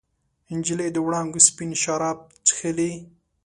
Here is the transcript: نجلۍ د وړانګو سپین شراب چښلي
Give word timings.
نجلۍ 0.57 0.89
د 0.93 0.97
وړانګو 1.05 1.39
سپین 1.47 1.71
شراب 1.83 2.17
چښلي 2.47 2.91